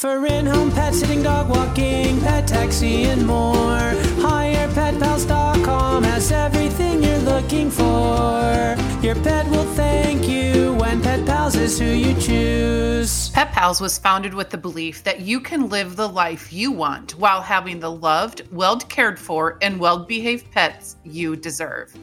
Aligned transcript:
For 0.00 0.24
in-home 0.24 0.72
pet 0.72 0.94
sitting, 0.94 1.22
dog 1.22 1.50
walking, 1.50 2.22
pet 2.22 2.48
taxi, 2.48 3.04
and 3.04 3.26
more. 3.26 3.92
HirePetPals.com 4.24 6.04
has 6.04 6.32
everything 6.32 7.02
you're 7.02 7.18
looking 7.18 7.70
for. 7.70 8.76
Your 9.02 9.14
pet 9.16 9.46
will 9.50 9.66
thank 9.74 10.26
you 10.26 10.72
when 10.76 11.02
Pet 11.02 11.26
Pals 11.26 11.54
is 11.54 11.78
who 11.78 11.84
you 11.84 12.18
choose. 12.18 13.28
Pet 13.28 13.52
Pals 13.52 13.82
was 13.82 13.98
founded 13.98 14.32
with 14.32 14.48
the 14.48 14.56
belief 14.56 15.04
that 15.04 15.20
you 15.20 15.38
can 15.38 15.68
live 15.68 15.96
the 15.96 16.08
life 16.08 16.50
you 16.50 16.72
want 16.72 17.14
while 17.16 17.42
having 17.42 17.78
the 17.78 17.90
loved, 17.90 18.48
well 18.50 18.78
cared 18.78 19.18
for, 19.18 19.58
and 19.60 19.78
well 19.78 20.06
behaved 20.06 20.50
pets 20.50 20.96
you 21.04 21.36
deserve. 21.36 21.94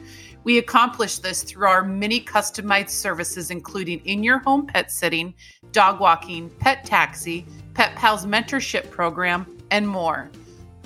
We 0.48 0.56
accomplish 0.56 1.18
this 1.18 1.42
through 1.42 1.66
our 1.66 1.84
many 1.84 2.22
customized 2.22 2.88
services, 2.88 3.50
including 3.50 4.00
in 4.06 4.22
your 4.22 4.38
home 4.38 4.64
pet 4.64 4.90
sitting, 4.90 5.34
dog 5.72 6.00
walking, 6.00 6.48
pet 6.48 6.86
taxi, 6.86 7.44
Pet 7.74 7.94
Pals 7.96 8.24
mentorship 8.24 8.90
program, 8.90 9.58
and 9.70 9.86
more, 9.86 10.30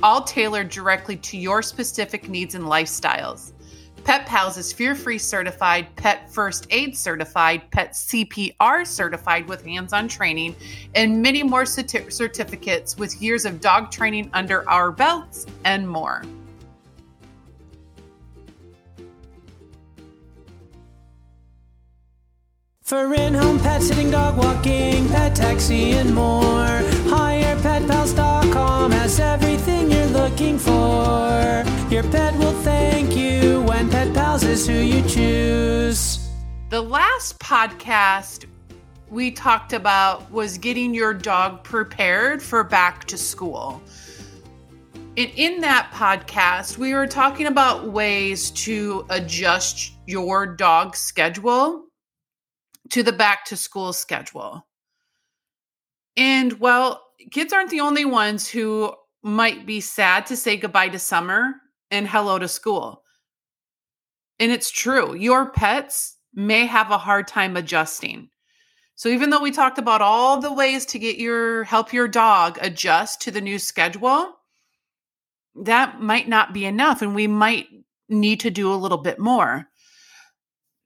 all 0.03 0.25
tailored 0.25 0.69
directly 0.69 1.15
to 1.19 1.37
your 1.37 1.63
specific 1.63 2.29
needs 2.29 2.57
and 2.57 2.65
lifestyles. 2.65 3.53
Pet 4.03 4.27
Pals 4.27 4.57
is 4.57 4.73
fear 4.73 4.97
free 4.97 5.17
certified, 5.17 5.95
pet 5.95 6.29
first 6.35 6.67
aid 6.71 6.97
certified, 6.97 7.71
pet 7.71 7.93
CPR 7.93 8.85
certified 8.85 9.47
with 9.47 9.65
hands 9.65 9.93
on 9.93 10.09
training, 10.09 10.57
and 10.97 11.23
many 11.23 11.45
more 11.45 11.63
certi- 11.63 12.13
certificates 12.13 12.97
with 12.97 13.23
years 13.23 13.45
of 13.45 13.61
dog 13.61 13.93
training 13.93 14.29
under 14.33 14.69
our 14.69 14.91
belts 14.91 15.47
and 15.65 15.89
more. 15.89 16.25
For 22.93 23.15
in-home 23.15 23.59
pet 23.59 23.81
sitting, 23.83 24.11
dog 24.11 24.37
walking, 24.37 25.09
pet 25.09 25.35
taxi, 25.35 25.93
and 25.93 26.15
more. 26.15 26.83
HirePetPals.com 27.09 28.91
has 28.91 29.19
everything 29.19 29.91
you're 29.91 30.05
looking 30.09 30.59
for. 30.59 31.65
Your 31.89 32.03
pet 32.03 32.37
will 32.39 32.53
thank 32.61 33.17
you 33.17 33.63
when 33.63 33.89
Pet 33.89 34.13
Pals 34.13 34.43
is 34.43 34.67
who 34.67 34.75
you 34.75 35.01
choose. 35.09 36.29
The 36.69 36.83
last 36.83 37.39
podcast 37.39 38.45
we 39.09 39.31
talked 39.31 39.73
about 39.73 40.31
was 40.31 40.59
getting 40.59 40.93
your 40.93 41.15
dog 41.15 41.65
prepared 41.65 42.43
for 42.43 42.63
back 42.63 43.07
to 43.07 43.17
school. 43.17 43.81
And 45.17 45.31
in 45.37 45.63
that 45.63 45.91
podcast, 45.95 46.77
we 46.77 46.93
were 46.93 47.07
talking 47.07 47.47
about 47.47 47.89
ways 47.89 48.51
to 48.51 49.07
adjust 49.09 49.95
your 50.07 50.45
dog 50.47 50.95
schedule 50.95 51.87
to 52.93 53.03
the 53.03 53.13
back 53.13 53.45
to 53.47 53.57
school 53.57 53.93
schedule. 53.93 54.67
And 56.17 56.61
well, 56.61 57.03
kids 57.31 57.53
aren't 57.53 57.71
the 57.71 57.81
only 57.81 58.05
ones 58.05 58.49
who 58.49 58.95
might 59.23 59.67
be 59.67 59.81
sad 59.81 60.27
to 60.27 60.37
say 60.37 60.57
goodbye 60.57 60.89
to 60.89 60.99
summer 60.99 61.55
and 61.91 62.07
hello 62.07 62.39
to 62.39 62.49
school. 62.49 63.03
And 64.39 64.53
it's 64.53 64.71
true, 64.71 65.15
your 65.15 65.51
pets 65.51 66.17
may 66.35 66.67
have 66.67 66.91
a 66.91 66.99
hard 66.99 67.29
time 67.29 67.57
adjusting. 67.57 68.29
So 68.95 69.09
even 69.09 69.31
though 69.31 69.43
we 69.43 69.51
talked 69.51 69.79
about 69.79 70.03
all 70.03 70.41
the 70.41 70.53
ways 70.53 70.85
to 70.87 70.99
get 70.99 71.17
your 71.17 71.65
help 71.65 71.93
your 71.93 72.09
dog 72.09 72.59
adjust 72.61 73.23
to 73.23 73.31
the 73.31 73.41
new 73.41 73.59
schedule, 73.59 74.35
that 75.55 76.01
might 76.01 76.29
not 76.29 76.53
be 76.53 76.67
enough 76.67 77.03
and 77.03 77.15
we 77.15 77.27
might 77.27 77.67
need 78.09 78.41
to 78.41 78.51
do 78.51 78.73
a 78.73 78.77
little 78.77 78.99
bit 78.99 79.19
more. 79.19 79.67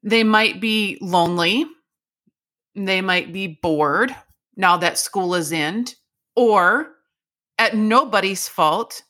They 0.03 0.23
might 0.23 0.61
be 0.61 0.99
lonely. 1.01 1.67
They 2.77 3.01
might 3.01 3.33
be 3.33 3.59
bored 3.63 4.15
now 4.55 4.77
that 4.77 4.99
school 4.99 5.35
is 5.35 5.51
in 5.51 5.87
or 6.37 6.91
at 7.59 7.75
nobody's 7.75 8.49
fault 8.49 9.03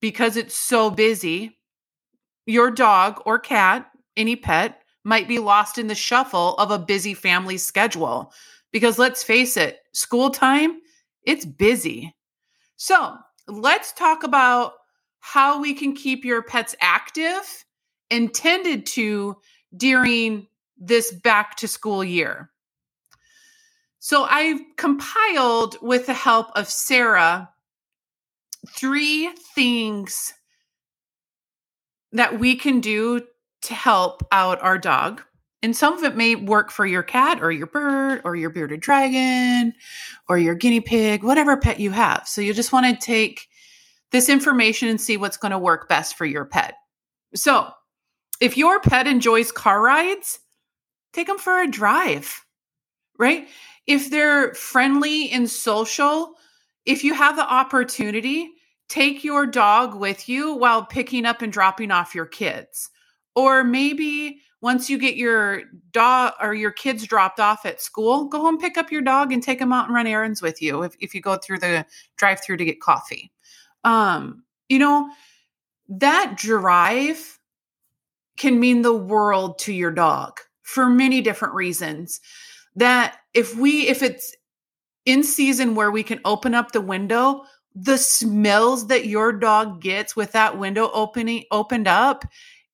because 0.00 0.36
it's 0.36 0.56
so 0.56 0.90
busy. 0.90 1.58
Your 2.46 2.70
dog 2.70 3.20
or 3.26 3.38
cat, 3.38 3.90
any 4.16 4.34
pet, 4.34 4.82
might 5.04 5.28
be 5.28 5.38
lost 5.38 5.76
in 5.78 5.88
the 5.88 5.94
shuffle 5.94 6.54
of 6.56 6.70
a 6.70 6.78
busy 6.78 7.12
family 7.12 7.58
schedule. 7.58 8.32
Because 8.72 8.98
let's 8.98 9.22
face 9.22 9.56
it, 9.56 9.78
school 9.92 10.30
time, 10.30 10.80
it's 11.22 11.44
busy. 11.44 12.14
So 12.76 13.16
let's 13.46 13.92
talk 13.92 14.22
about 14.22 14.72
how 15.20 15.60
we 15.60 15.74
can 15.74 15.94
keep 15.94 16.24
your 16.24 16.42
pets 16.42 16.74
active 16.80 17.64
and 18.10 18.32
tended 18.32 18.86
to 18.86 19.36
during 19.76 20.46
this 20.78 21.12
back 21.12 21.56
to 21.56 21.68
school 21.68 22.02
year. 22.02 22.50
So 24.06 24.22
I've 24.22 24.60
compiled 24.76 25.78
with 25.82 26.06
the 26.06 26.14
help 26.14 26.52
of 26.54 26.68
Sarah 26.68 27.50
three 28.68 29.32
things 29.52 30.32
that 32.12 32.38
we 32.38 32.54
can 32.54 32.78
do 32.78 33.26
to 33.62 33.74
help 33.74 34.24
out 34.30 34.62
our 34.62 34.78
dog. 34.78 35.22
And 35.60 35.74
some 35.74 35.94
of 35.94 36.04
it 36.04 36.14
may 36.14 36.36
work 36.36 36.70
for 36.70 36.86
your 36.86 37.02
cat 37.02 37.42
or 37.42 37.50
your 37.50 37.66
bird 37.66 38.20
or 38.22 38.36
your 38.36 38.50
bearded 38.50 38.78
dragon 38.78 39.74
or 40.28 40.38
your 40.38 40.54
guinea 40.54 40.80
pig, 40.80 41.24
whatever 41.24 41.56
pet 41.56 41.80
you 41.80 41.90
have. 41.90 42.28
So 42.28 42.40
you 42.40 42.54
just 42.54 42.72
want 42.72 42.86
to 42.86 43.04
take 43.04 43.48
this 44.12 44.28
information 44.28 44.86
and 44.86 45.00
see 45.00 45.16
what's 45.16 45.36
going 45.36 45.50
to 45.50 45.58
work 45.58 45.88
best 45.88 46.16
for 46.16 46.26
your 46.26 46.44
pet. 46.44 46.74
So 47.34 47.72
if 48.40 48.56
your 48.56 48.78
pet 48.78 49.08
enjoys 49.08 49.50
car 49.50 49.82
rides, 49.82 50.38
take 51.12 51.26
them 51.26 51.38
for 51.38 51.60
a 51.60 51.66
drive, 51.68 52.44
right? 53.18 53.48
If 53.86 54.10
they're 54.10 54.54
friendly 54.54 55.30
and 55.30 55.48
social, 55.48 56.34
if 56.84 57.04
you 57.04 57.14
have 57.14 57.36
the 57.36 57.48
opportunity, 57.48 58.50
take 58.88 59.24
your 59.24 59.46
dog 59.46 59.94
with 59.94 60.28
you 60.28 60.54
while 60.54 60.84
picking 60.84 61.26
up 61.26 61.42
and 61.42 61.52
dropping 61.52 61.90
off 61.90 62.14
your 62.14 62.26
kids. 62.26 62.90
Or 63.34 63.64
maybe 63.64 64.40
once 64.60 64.88
you 64.88 64.98
get 64.98 65.16
your 65.16 65.62
dog 65.92 66.32
or 66.40 66.54
your 66.54 66.70
kids 66.70 67.06
dropped 67.06 67.38
off 67.38 67.66
at 67.66 67.80
school, 67.80 68.26
go 68.26 68.40
home, 68.40 68.58
pick 68.58 68.76
up 68.76 68.90
your 68.90 69.02
dog, 69.02 69.32
and 69.32 69.42
take 69.42 69.58
them 69.58 69.72
out 69.72 69.86
and 69.86 69.94
run 69.94 70.06
errands 70.06 70.40
with 70.40 70.62
you 70.62 70.82
if, 70.82 70.96
if 71.00 71.14
you 71.14 71.20
go 71.20 71.36
through 71.36 71.58
the 71.58 71.84
drive 72.16 72.40
through 72.42 72.56
to 72.56 72.64
get 72.64 72.80
coffee. 72.80 73.30
Um, 73.84 74.44
you 74.68 74.78
know, 74.78 75.10
that 75.88 76.36
drive 76.36 77.38
can 78.36 78.58
mean 78.58 78.82
the 78.82 78.96
world 78.96 79.58
to 79.60 79.72
your 79.72 79.92
dog 79.92 80.40
for 80.62 80.88
many 80.88 81.20
different 81.20 81.54
reasons 81.54 82.20
that 82.76 83.18
if 83.34 83.56
we 83.56 83.88
if 83.88 84.02
it's 84.02 84.34
in 85.04 85.22
season 85.22 85.74
where 85.74 85.90
we 85.90 86.02
can 86.02 86.20
open 86.24 86.54
up 86.54 86.72
the 86.72 86.80
window 86.80 87.42
the 87.74 87.98
smells 87.98 88.86
that 88.86 89.06
your 89.06 89.32
dog 89.32 89.82
gets 89.82 90.16
with 90.16 90.32
that 90.32 90.58
window 90.58 90.90
opening 90.92 91.44
opened 91.50 91.88
up 91.88 92.24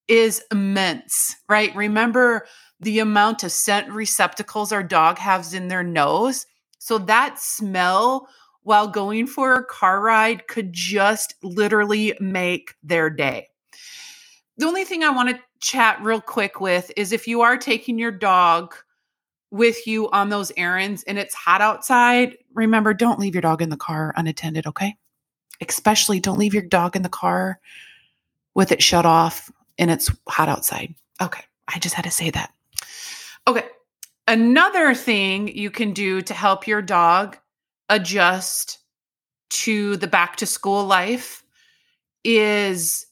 is 0.09 0.43
immense 0.51 1.37
right? 1.49 1.75
Remember 1.75 2.47
the 2.81 2.99
amount 2.99 3.45
of 3.45 3.53
scent 3.53 3.91
receptacles 3.91 4.73
our 4.73 4.83
dog 4.83 5.19
has 5.19 5.55
in 5.55 5.69
their 5.69 5.85
nose? 5.85 6.47
So 6.79 6.99
that 6.99 7.39
smell 7.39 8.29
while 8.63 8.89
going 8.89 9.27
for 9.27 9.55
a 9.55 9.65
car 9.65 10.01
ride 10.01 10.47
could 10.49 10.73
just 10.73 11.35
literally 11.43 12.17
make 12.21 12.75
their 12.83 13.11
day. 13.11 13.49
The 14.59 14.67
only 14.67 14.85
thing 14.85 15.03
i 15.03 15.11
want 15.11 15.31
to 15.31 15.41
chat 15.61 16.01
real 16.03 16.21
quick 16.21 16.61
with 16.61 16.91
is 16.97 17.13
if 17.13 17.27
you 17.27 17.41
are 17.41 17.57
taking 17.57 17.99
your 17.99 18.11
dog 18.11 18.75
with 19.53 19.87
you 19.87 20.11
on 20.11 20.31
those 20.31 20.51
errands 20.57 21.05
and 21.05 21.19
it's 21.19 21.35
hot 21.35 21.61
outside, 21.61 22.39
remember 22.55 22.95
don't 22.95 23.21
leave 23.21 23.35
your 23.35 23.43
dog 23.43 23.61
in 23.61 23.69
the 23.69 23.77
car 23.77 24.15
unattended, 24.17 24.67
okay? 24.67 24.97
Especially 25.61 26.19
don't 26.19 26.39
leave 26.39 26.55
your 26.55 26.63
dog 26.63 26.97
in 26.97 27.03
the 27.03 27.11
car 27.11 27.61
with 28.55 28.73
it 28.73 28.83
shut 28.83 29.05
off 29.05 29.53
and 29.79 29.91
it's 29.91 30.11
hot 30.27 30.49
outside. 30.49 30.95
Okay, 31.21 31.43
I 31.69 31.79
just 31.79 31.95
had 31.95 32.07
to 32.07 32.11
say 32.11 32.31
that. 32.31 32.51
Okay, 33.47 33.65
another 34.27 34.95
thing 34.95 35.55
you 35.55 35.71
can 35.71 35.93
do 35.93 36.23
to 36.23 36.33
help 36.33 36.67
your 36.67 36.81
dog 36.81 37.37
adjust 37.91 38.79
to 39.51 39.99
the 39.99 40.07
back 40.07 40.37
to 40.37 40.47
school 40.47 40.87
life 40.87 41.45
is 42.25 43.05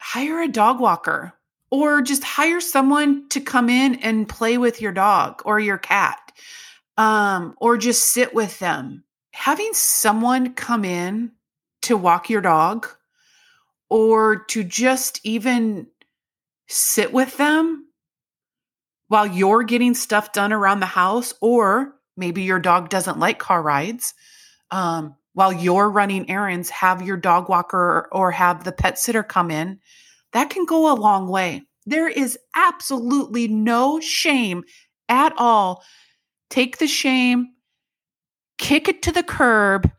hire 0.00 0.40
a 0.40 0.48
dog 0.48 0.80
walker 0.80 1.34
or 1.70 2.00
just 2.02 2.24
hire 2.24 2.60
someone 2.60 3.28
to 3.30 3.40
come 3.40 3.68
in 3.68 3.96
and 3.96 4.28
play 4.28 4.58
with 4.58 4.80
your 4.80 4.92
dog 4.92 5.42
or 5.44 5.60
your 5.60 5.78
cat 5.78 6.32
um, 6.96 7.54
or 7.58 7.76
just 7.76 8.12
sit 8.12 8.34
with 8.34 8.58
them. 8.58 9.04
Having 9.32 9.74
someone 9.74 10.54
come 10.54 10.84
in 10.84 11.32
to 11.82 11.96
walk 11.96 12.30
your 12.30 12.40
dog 12.40 12.88
or 13.88 14.44
to 14.46 14.64
just 14.64 15.20
even 15.24 15.86
sit 16.68 17.12
with 17.12 17.36
them 17.36 17.86
while 19.08 19.26
you're 19.26 19.62
getting 19.62 19.94
stuff 19.94 20.32
done 20.32 20.52
around 20.52 20.80
the 20.80 20.86
house 20.86 21.32
or 21.40 21.94
maybe 22.16 22.42
your 22.42 22.58
dog 22.58 22.90
doesn't 22.90 23.18
like 23.18 23.38
car 23.38 23.62
rides 23.62 24.12
um, 24.70 25.14
while 25.32 25.52
you're 25.52 25.88
running 25.88 26.28
errands 26.28 26.68
have 26.68 27.00
your 27.00 27.16
dog 27.16 27.48
walker 27.48 28.08
or 28.12 28.30
have 28.30 28.64
the 28.64 28.72
pet 28.72 28.98
sitter 28.98 29.22
come 29.22 29.50
in 29.50 29.80
that 30.32 30.50
can 30.50 30.64
go 30.64 30.92
a 30.92 30.94
long 30.94 31.28
way. 31.28 31.62
There 31.86 32.08
is 32.08 32.38
absolutely 32.54 33.48
no 33.48 34.00
shame 34.00 34.64
at 35.08 35.32
all. 35.38 35.82
Take 36.50 36.78
the 36.78 36.86
shame, 36.86 37.48
kick 38.58 38.88
it 38.88 39.02
to 39.02 39.12
the 39.12 39.22
curb 39.22 39.90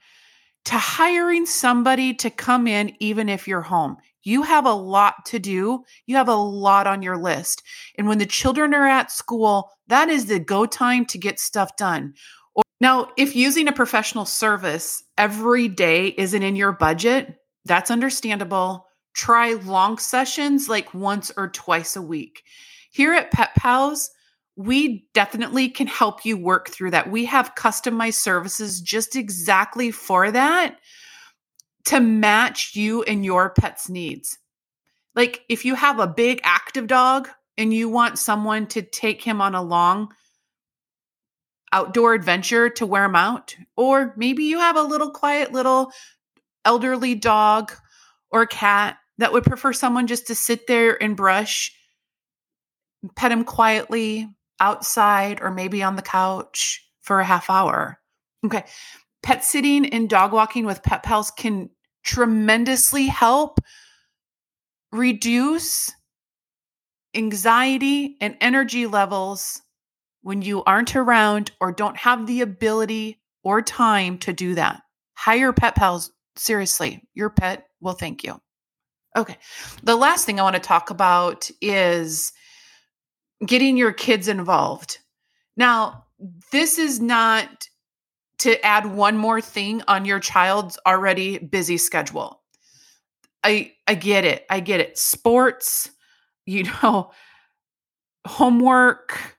to 0.66 0.78
hiring 0.78 1.46
somebody 1.46 2.14
to 2.14 2.30
come 2.30 2.68
in, 2.68 2.94
even 3.00 3.30
if 3.30 3.48
you're 3.48 3.62
home. 3.62 3.98
You 4.24 4.44
have 4.44 4.66
a 4.66 4.74
lot 4.74 5.26
to 5.28 5.40
do. 5.40 5.84
You 6.06 6.16
have 6.18 6.28
a 6.28 6.36
lot 6.36 6.86
on 6.86 7.02
your 7.02 7.18
list. 7.18 7.64
And 7.98 8.08
when 8.08 8.18
the 8.18 8.26
children 8.26 8.74
are 8.74 8.86
at 8.88 9.12
school, 9.12 9.72
that 9.88 10.10
is 10.10 10.26
the 10.26 10.40
go 10.40 10.66
time 10.66 11.06
to 11.06 11.18
get 11.18 11.40
stuff 11.40 11.76
done. 11.78 12.14
Or, 12.54 12.64
now, 12.82 13.10
if 13.18 13.36
using 13.36 13.68
a 13.68 13.74
professional 13.74 14.26
service 14.26 15.04
every 15.18 15.68
day 15.68 16.14
isn't 16.18 16.44
in 16.44 16.56
your 16.56 16.74
budget, 16.74 17.36
that's 17.66 17.90
understandable. 17.90 18.86
Try 19.14 19.54
long 19.54 19.98
sessions 19.98 20.70
like 20.70 20.94
once 20.94 21.32
or 21.36 21.50
twice 21.50 21.96
a 21.96 22.02
week. 22.02 22.44
Here 22.92 23.14
at 23.14 23.32
Pet 23.32 23.54
Pals, 23.56 24.12
we 24.56 25.08
definitely 25.14 25.70
can 25.70 25.88
help 25.88 26.26
you 26.26 26.38
work 26.38 26.70
through 26.70 26.92
that. 26.92 27.10
We 27.10 27.26
have 27.26 27.56
customized 27.56 28.16
services 28.16 28.82
just 28.82 29.16
exactly 29.16 29.92
for 29.92 30.32
that 30.32 30.80
to 31.86 32.00
match 32.00 32.76
you 32.76 33.04
and 33.04 33.24
your 33.24 33.52
pet's 33.52 33.90
needs. 33.90 34.38
Like 35.16 35.44
if 35.50 35.66
you 35.66 35.76
have 35.76 36.00
a 36.00 36.08
big 36.08 36.42
active 36.44 36.88
dog 36.88 37.30
and 37.58 37.74
you 37.74 37.90
want 37.90 38.20
someone 38.20 38.68
to 38.68 38.82
take 38.82 39.24
him 39.24 39.42
on 39.42 39.56
a 39.56 39.62
long 39.62 40.14
outdoor 41.72 42.14
adventure 42.14 42.70
to 42.70 42.86
wear 42.86 43.06
him 43.06 43.16
out, 43.16 43.56
or 43.78 44.14
maybe 44.18 44.44
you 44.44 44.60
have 44.60 44.76
a 44.76 44.84
little 44.84 45.12
quiet 45.12 45.52
little 45.52 45.92
elderly 46.66 47.16
dog 47.16 47.72
or 48.32 48.42
a 48.42 48.48
cat 48.48 48.98
that 49.18 49.34
would 49.34 49.44
prefer 49.44 49.74
someone 49.74 50.08
just 50.08 50.28
to 50.28 50.36
sit 50.36 50.68
there 50.68 51.02
and 51.02 51.16
brush, 51.18 51.74
pet 53.16 53.32
him 53.32 53.44
quietly 53.44 54.28
outside 54.60 55.42
or 55.42 55.52
maybe 55.52 55.84
on 55.84 55.96
the 55.96 56.02
couch 56.02 56.86
for 57.02 57.20
a 57.20 57.26
half 57.26 57.50
hour. 57.50 58.00
Okay. 58.46 58.64
Pet 59.22 59.44
sitting 59.44 59.86
and 59.88 60.10
dog 60.10 60.32
walking 60.32 60.66
with 60.66 60.84
pet 60.84 61.04
pals 61.04 61.32
can 61.32 61.70
tremendously 62.04 63.08
help 63.08 63.60
reduce 64.92 65.92
anxiety 67.16 68.16
and 68.22 68.38
energy 68.40 68.86
levels 68.86 69.62
when 70.22 70.42
you 70.42 70.64
aren't 70.64 70.96
around 70.96 71.52
or 71.60 71.72
don't 71.72 71.98
have 71.98 72.28
the 72.28 72.42
ability 72.42 73.20
or 73.44 73.62
time 73.62 74.18
to 74.20 74.34
do 74.34 74.56
that. 74.56 74.82
Hire 75.16 75.54
pet 75.54 75.76
pals. 75.76 76.12
Seriously, 76.40 77.06
your 77.14 77.30
pet 77.30 77.68
will 77.82 77.94
thank 77.94 78.24
you. 78.24 78.40
Okay. 79.18 79.38
The 79.84 79.98
last 79.98 80.26
thing 80.26 80.40
I 80.40 80.44
want 80.44 80.56
to 80.56 80.62
talk 80.62 80.90
about 80.90 81.50
is 81.62 82.32
getting 83.46 83.76
your 83.76 83.92
kids 83.92 84.30
involved. 84.30 85.00
Now, 85.58 86.06
this 86.54 86.80
is 86.80 87.02
not 87.02 87.68
to 88.40 88.66
add 88.66 88.86
one 88.86 89.18
more 89.18 89.42
thing 89.42 89.82
on 89.90 90.06
your 90.06 90.22
child's 90.22 90.80
already 90.86 91.40
busy 91.40 91.78
schedule. 91.78 92.42
I 93.44 93.74
I 93.86 93.96
get 93.96 94.24
it. 94.24 94.46
I 94.50 94.62
get 94.62 94.80
it. 94.80 94.98
Sports, 94.98 95.90
you 96.46 96.64
know, 96.64 97.12
homework, 98.26 99.38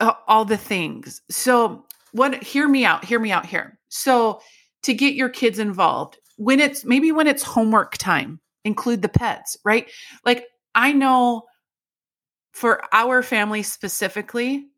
uh, 0.00 0.14
all 0.26 0.44
the 0.44 0.56
things. 0.56 1.22
So, 1.30 1.86
what 2.10 2.42
hear 2.42 2.66
me 2.66 2.84
out, 2.84 3.04
hear 3.04 3.20
me 3.20 3.30
out 3.30 3.46
here. 3.46 3.78
So, 3.88 4.40
to 4.86 4.94
get 4.94 5.14
your 5.14 5.28
kids 5.28 5.58
involved, 5.58 6.18
when 6.36 6.60
it's 6.60 6.84
maybe 6.84 7.12
when 7.12 7.26
it's 7.26 7.42
homework 7.42 7.96
time, 7.98 8.40
include 8.64 9.02
the 9.02 9.08
pets, 9.08 9.56
right? 9.64 9.90
Like 10.24 10.46
I 10.74 10.92
know 10.92 11.42
for 12.52 12.82
our 12.94 13.22
family 13.22 13.62
specifically, 13.62 14.68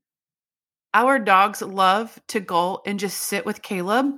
our 0.94 1.18
dogs 1.18 1.60
love 1.60 2.18
to 2.28 2.40
go 2.40 2.80
and 2.86 2.98
just 2.98 3.18
sit 3.18 3.44
with 3.44 3.62
Caleb 3.62 4.14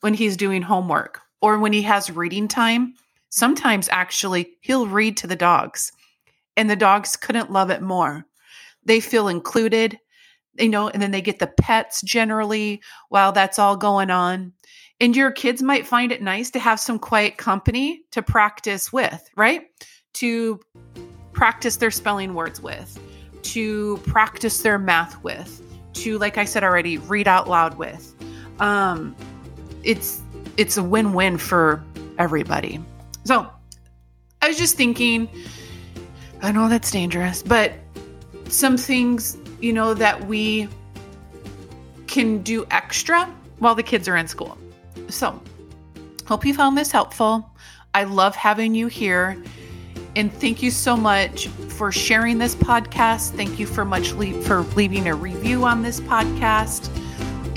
when 0.00 0.14
he's 0.14 0.36
doing 0.36 0.62
homework 0.62 1.20
or 1.42 1.58
when 1.58 1.72
he 1.72 1.82
has 1.82 2.10
reading 2.10 2.48
time. 2.48 2.94
Sometimes, 3.28 3.88
actually, 3.90 4.56
he'll 4.62 4.86
read 4.86 5.16
to 5.18 5.26
the 5.26 5.36
dogs, 5.36 5.92
and 6.56 6.70
the 6.70 6.76
dogs 6.76 7.16
couldn't 7.16 7.52
love 7.52 7.68
it 7.68 7.82
more. 7.82 8.24
They 8.84 9.00
feel 9.00 9.28
included, 9.28 9.98
you 10.58 10.68
know, 10.68 10.88
and 10.88 11.02
then 11.02 11.10
they 11.10 11.20
get 11.20 11.38
the 11.38 11.52
pets 11.60 12.00
generally 12.00 12.80
while 13.08 13.32
that's 13.32 13.58
all 13.58 13.76
going 13.76 14.10
on. 14.10 14.52
And 15.00 15.16
your 15.16 15.30
kids 15.30 15.62
might 15.62 15.86
find 15.86 16.12
it 16.12 16.22
nice 16.22 16.50
to 16.52 16.58
have 16.58 16.78
some 16.78 16.98
quiet 16.98 17.36
company 17.36 18.02
to 18.12 18.22
practice 18.22 18.92
with, 18.92 19.28
right? 19.36 19.62
To 20.14 20.60
practice 21.32 21.76
their 21.76 21.90
spelling 21.90 22.34
words 22.34 22.60
with, 22.60 22.98
to 23.42 23.98
practice 24.06 24.62
their 24.62 24.78
math 24.78 25.22
with 25.24 25.60
to, 25.94 26.18
like 26.18 26.38
I 26.38 26.44
said 26.44 26.62
already, 26.64 26.98
read 26.98 27.28
out 27.28 27.48
loud 27.48 27.78
with. 27.78 28.14
Um, 28.60 29.16
it's 29.82 30.20
it's 30.56 30.76
a 30.76 30.82
win-win 30.82 31.38
for 31.38 31.82
everybody. 32.18 32.80
So 33.24 33.48
I 34.42 34.48
was 34.48 34.58
just 34.58 34.76
thinking, 34.76 35.28
I 36.42 36.52
know 36.52 36.68
that's 36.68 36.90
dangerous, 36.90 37.42
but 37.42 37.72
some 38.48 38.76
things, 38.76 39.36
you 39.60 39.72
know, 39.72 39.94
that 39.94 40.26
we 40.26 40.68
can 42.06 42.42
do 42.42 42.66
extra 42.70 43.24
while 43.58 43.74
the 43.74 43.82
kids 43.82 44.06
are 44.06 44.16
in 44.16 44.28
school. 44.28 44.56
So, 45.14 45.40
hope 46.26 46.44
you 46.44 46.52
found 46.54 46.76
this 46.76 46.90
helpful. 46.90 47.48
I 47.94 48.02
love 48.02 48.34
having 48.34 48.74
you 48.74 48.88
here. 48.88 49.40
And 50.16 50.32
thank 50.32 50.60
you 50.60 50.72
so 50.72 50.96
much 50.96 51.46
for 51.46 51.92
sharing 51.92 52.38
this 52.38 52.56
podcast. 52.56 53.30
Thank 53.30 53.60
you 53.60 53.66
for 53.66 53.84
much 53.84 54.12
le- 54.12 54.42
for 54.42 54.62
leaving 54.74 55.06
a 55.06 55.14
review 55.14 55.64
on 55.64 55.82
this 55.82 56.00
podcast. 56.00 56.90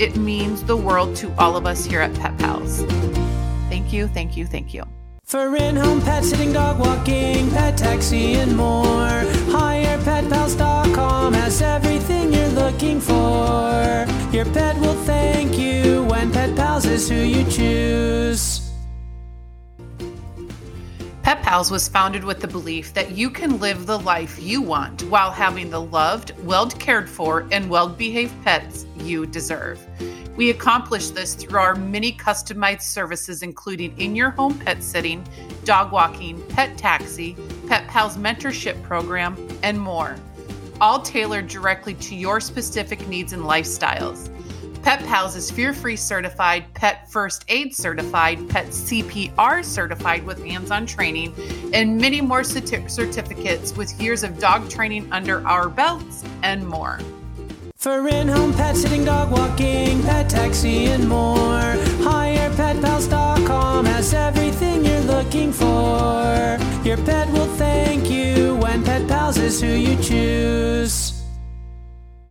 It 0.00 0.16
means 0.16 0.62
the 0.62 0.76
world 0.76 1.16
to 1.16 1.34
all 1.36 1.56
of 1.56 1.66
us 1.66 1.84
here 1.84 2.00
at 2.00 2.14
Pet 2.14 2.38
Pals. 2.38 2.82
Thank 3.68 3.92
you, 3.92 4.06
thank 4.06 4.36
you, 4.36 4.46
thank 4.46 4.72
you. 4.72 4.84
For 5.24 5.54
in-home 5.56 6.00
pet 6.02 6.24
sitting, 6.24 6.52
dog 6.52 6.78
walking, 6.78 7.50
pet 7.50 7.76
taxi, 7.76 8.34
and 8.34 8.56
more, 8.56 9.24
HirePetPals.com 9.98 11.32
has 11.34 11.60
everything 11.60 12.32
you're 12.32 12.48
looking 12.48 13.00
for. 13.00 14.06
Your 14.32 14.44
pet 14.44 14.78
will 14.80 14.94
thank 15.04 15.58
you 15.58 16.04
when 16.04 16.30
Pet 16.30 16.54
Pals 16.54 16.86
is 16.86 17.08
who 17.08 17.16
you 17.16 17.44
choose. 17.50 18.70
Pet 21.22 21.42
Pals 21.42 21.70
was 21.70 21.88
founded 21.88 22.22
with 22.22 22.40
the 22.40 22.46
belief 22.46 22.94
that 22.94 23.10
you 23.10 23.28
can 23.28 23.58
live 23.58 23.86
the 23.86 23.98
life 23.98 24.40
you 24.40 24.62
want 24.62 25.02
while 25.04 25.32
having 25.32 25.68
the 25.68 25.80
loved, 25.80 26.32
well 26.44 26.70
cared 26.70 27.10
for, 27.10 27.46
and 27.50 27.68
well 27.68 27.88
behaved 27.88 28.32
pets 28.44 28.86
you 28.98 29.26
deserve. 29.26 29.84
We 30.36 30.50
accomplish 30.50 31.08
this 31.10 31.34
through 31.34 31.58
our 31.58 31.74
many 31.74 32.12
customized 32.12 32.82
services, 32.82 33.42
including 33.42 33.98
in 33.98 34.14
your 34.14 34.30
home 34.30 34.56
pet 34.60 34.84
sitting, 34.84 35.26
dog 35.64 35.90
walking, 35.90 36.40
pet 36.46 36.78
taxi, 36.78 37.36
Pet 37.68 37.86
Pals 37.86 38.16
mentorship 38.16 38.82
program, 38.82 39.36
and 39.62 39.78
more, 39.78 40.16
all 40.80 41.02
tailored 41.02 41.48
directly 41.48 41.92
to 41.92 42.14
your 42.14 42.40
specific 42.40 43.06
needs 43.08 43.34
and 43.34 43.42
lifestyles. 43.42 44.34
Pet 44.82 45.00
Pals 45.00 45.36
is 45.36 45.50
fear 45.50 45.74
free 45.74 45.94
certified, 45.94 46.72
pet 46.72 47.10
first 47.10 47.44
aid 47.48 47.74
certified, 47.74 48.48
pet 48.48 48.68
CPR 48.68 49.62
certified 49.62 50.24
with 50.24 50.42
hands 50.42 50.70
on 50.70 50.86
training, 50.86 51.34
and 51.74 52.00
many 52.00 52.22
more 52.22 52.40
certi- 52.40 52.88
certificates 52.90 53.76
with 53.76 54.00
years 54.00 54.24
of 54.24 54.38
dog 54.38 54.70
training 54.70 55.06
under 55.12 55.46
our 55.46 55.68
belts 55.68 56.24
and 56.42 56.66
more. 56.66 56.98
For 57.76 58.08
in-home 58.08 58.54
pet 58.54 58.76
sitting, 58.76 59.04
dog 59.04 59.30
walking, 59.30 60.02
pet 60.04 60.30
taxi, 60.30 60.86
and 60.86 61.06
more, 61.06 61.76
calm 63.48 63.86
has 63.86 64.12
everything 64.12 64.84
you're 64.84 65.08
looking 65.14 65.50
for. 65.52 66.58
Your 66.84 66.98
pet 67.08 67.26
will 67.32 67.52
thank 67.56 68.10
you 68.10 68.56
when 68.56 68.84
Pet 68.84 69.08
Pals 69.08 69.38
is 69.38 69.58
who 69.58 69.68
you 69.68 69.96
choose. 70.02 71.07